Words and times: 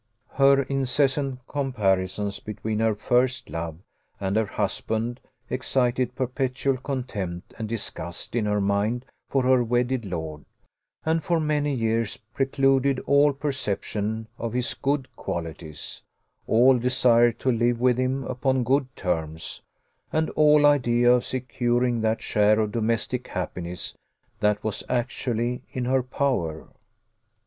Her 0.29 0.63
incessant 0.63 1.41
comparisons 1.47 2.39
between 2.39 2.79
her 2.79 2.95
first 2.95 3.51
love 3.51 3.77
and 4.19 4.35
her 4.35 4.47
husband 4.47 5.19
excited 5.47 6.15
perpetual 6.15 6.77
contempt 6.77 7.53
and 7.59 7.69
disgust 7.69 8.35
in 8.35 8.47
her 8.47 8.59
mind 8.59 9.05
for 9.29 9.43
her 9.43 9.63
wedded 9.63 10.05
lord, 10.07 10.43
and 11.05 11.21
for 11.23 11.39
many 11.39 11.71
years 11.75 12.17
precluded 12.33 12.99
all 13.01 13.31
perception 13.31 14.27
of 14.39 14.53
his 14.53 14.73
good 14.73 15.07
qualities, 15.15 16.01
all 16.47 16.79
desire 16.79 17.31
to 17.33 17.51
live 17.51 17.79
with 17.79 17.99
him 17.99 18.23
upon 18.23 18.63
good 18.63 18.87
terms, 18.95 19.61
and 20.11 20.31
all 20.31 20.65
idea 20.65 21.11
of 21.13 21.23
securing 21.25 22.01
that 22.01 22.23
share 22.23 22.59
of 22.59 22.71
domestic 22.71 23.27
happiness 23.27 23.95
that 24.39 24.63
was 24.63 24.83
actually 24.89 25.61
in 25.73 25.85
her 25.85 26.01
power. 26.01 26.69